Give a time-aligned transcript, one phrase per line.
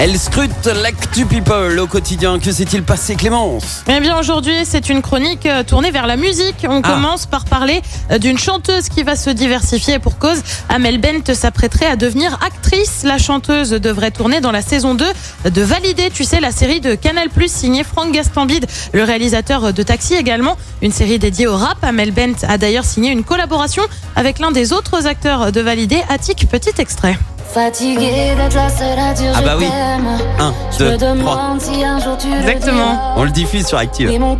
[0.00, 2.40] Elle scrute l'actu people au quotidien.
[2.40, 6.66] Que s'est-il passé, Clémence Eh bien aujourd'hui, c'est une chronique euh, tournée vers la musique.
[6.68, 6.88] On Ah.
[6.90, 7.80] commence par parler
[8.10, 10.42] euh, d'une chanteuse qui va se diversifier pour cause.
[10.68, 13.04] Amel Bent s'apprêterait à devenir actrice.
[13.04, 15.06] La chanteuse devrait tourner dans la saison 2
[15.50, 20.14] de Valider, tu sais, la série de Canal+, signée Franck Gastambide, le réalisateur de Taxi
[20.14, 20.56] également.
[20.82, 21.78] Une série dédiée au rap.
[21.82, 23.82] Amel Bent a d'ailleurs signé une collaboration
[24.16, 26.48] avec l'un des autres acteurs de Valider, Attic.
[26.50, 27.16] Petit extrait.
[27.54, 29.66] Fatigué d'être la seule à dire Ah bah je oui.
[29.70, 30.08] t'aime.
[30.40, 31.08] Un, Je deux, trois.
[31.14, 32.72] demande si un jour tu le Exactement.
[32.76, 33.14] diras.
[33.16, 34.08] On le diffuse sur Active.
[34.10, 34.34] J'aime bien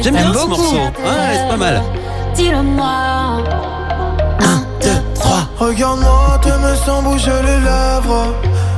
[0.00, 0.48] J'aime ce beaucoup.
[0.48, 0.76] morceau.
[0.76, 1.82] Ouais, c'est pas mal.
[2.36, 2.86] Dis-le-moi.
[4.40, 5.48] Un, deux, trois.
[5.58, 8.26] Regarde-moi, te me sens bouger les lèvres.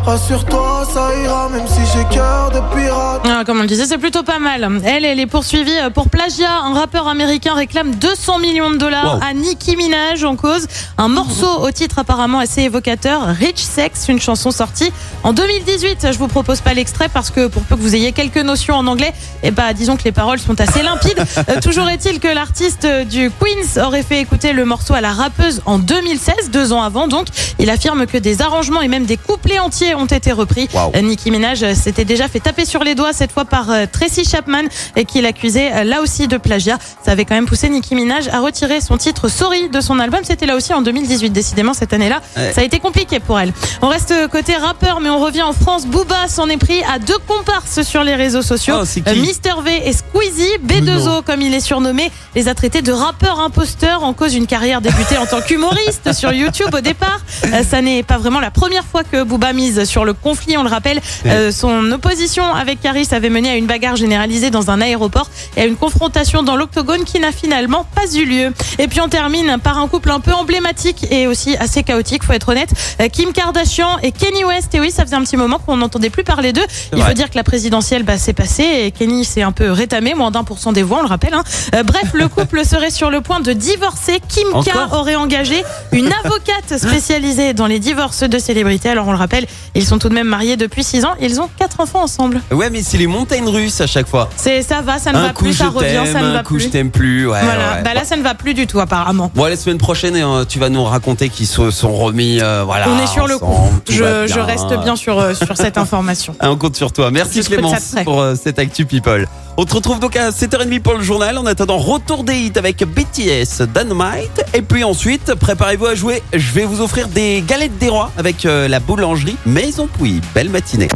[0.06, 3.22] Rassure-toi, ça ira, même si j'ai cœur de pirate.
[3.24, 4.68] Ah, comme on le disait, c'est plutôt pas mal.
[4.84, 6.60] Elle, elle est poursuivie euh, pour plagiat.
[6.62, 9.20] Un rappeur américain réclame 200 millions de dollars Wow.
[9.28, 10.68] à Nicki Minaj en cause.
[10.96, 14.92] Un morceau au titre apparemment assez évocateur, Rich Sex, une chanson sortie
[15.24, 16.12] en 2018.
[16.12, 18.86] Je vous propose pas l'extrait parce que pour peu que vous ayez quelques notions en
[18.86, 21.24] anglais, eh bah, disons que les paroles sont assez limpides.
[21.48, 25.60] Euh, toujours est-il que l'artiste du Queens aurait fait écouter le morceau à la rappeuse
[25.66, 27.26] en 2016, deux ans avant donc.
[27.58, 30.68] Il affirme que des arrangements et même des couplets entiers ont été repris.
[30.72, 30.83] Wow.
[30.94, 33.84] Euh, Nicki Minaj euh, s'était déjà fait taper sur les doigts cette fois par euh,
[33.90, 34.62] Tracy Chapman
[34.96, 36.78] et qui l'accusait là aussi de plagiat.
[37.04, 40.20] Ça avait quand même poussé Nicki Minaj à retirer son titre Sorry de son album.
[40.24, 41.30] C'était là aussi en 2018.
[41.30, 42.52] Décidément cette année-là, Ouais.
[42.52, 43.52] ça a été compliqué pour elle.
[43.82, 45.86] On reste côté rappeur mais on revient en France.
[45.86, 48.76] Booba s'en est pris à deux comparses sur les réseaux sociaux.
[48.82, 53.40] Oh, Mister V et Squeezie, B2O comme il est surnommé, les a traités de rappeurs
[53.40, 57.20] imposteurs en cause d'une carrière débutée en tant qu'humoriste sur YouTube au départ.
[57.68, 60.68] Ça n'est pas vraiment la première fois que Booba mise sur le conflit, on le
[60.74, 61.00] rappelle.
[61.26, 65.62] Euh, son opposition avec Caris avait mené à une bagarre généralisée dans un aéroport et
[65.62, 68.52] à une confrontation dans l'octogone qui n'a finalement pas eu lieu.
[68.78, 72.32] Et puis on termine par un couple un peu emblématique et aussi assez chaotique, faut
[72.32, 72.70] être honnête.
[73.00, 74.74] Euh, Kim Kardashian et Kenny West.
[74.74, 76.66] Et oui, ça faisait un petit moment qu'on n'entendait plus parler d'eux.
[76.94, 80.14] Il faut dire que la présidentielle bah, s'est passée et Kenny s'est un peu rétamé,
[80.14, 81.34] moins d'un pour cent des voix, on le rappelle.
[81.34, 81.44] hein.
[81.74, 84.20] Euh, bref, le couple serait sur le point de divorcer.
[84.28, 85.62] Kim K aurait engagé
[85.92, 88.88] une avocate spécialisée dans les divorces de célébrités.
[88.88, 91.14] Alors on le rappelle, ils sont tout de même mariés depuis 6 ans.
[91.20, 92.40] Ils ont quatre enfants ensemble.
[92.50, 94.28] Ouais, mais c'est les montagnes russes à chaque fois.
[94.36, 96.42] C'est ça va, ça ne Un va coup plus, ça revient, ça ne un va
[96.42, 96.64] coup plus.
[96.64, 97.26] je t'aime plus.
[97.28, 97.82] Ouais, Voilà, ouais.
[97.82, 99.30] bah là ça ne va plus du tout apparemment.
[99.34, 102.40] Bon, la semaine prochaine, euh, tu vas nous raconter qu'ils se sont remis.
[102.40, 102.86] euh, voilà.
[102.88, 103.70] On est sur le coup.
[103.88, 106.34] Je, reste bien sur, euh, sur cette information.
[106.40, 107.10] Ah, On compte sur toi.
[107.10, 109.26] Merci Je Clémence pour euh, cette Actu People.
[109.56, 111.38] On te retrouve donc à 7h30 pour le journal.
[111.38, 114.43] En attendant, retour des hits avec BTS, Dynamite.
[114.54, 116.22] Et puis ensuite, préparez-vous à jouer.
[116.32, 120.20] Je vais vous offrir des galettes des rois avec euh, la boulangerie Maison Pouille.
[120.32, 120.88] Belle matinée.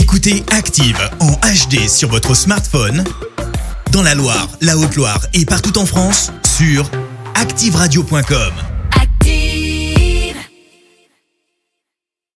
[0.00, 3.04] Écoutez Active en HD sur votre smartphone,
[3.92, 6.90] dans la Loire, la Haute-Loire et partout en France, sur
[7.34, 8.67] activeradio.com.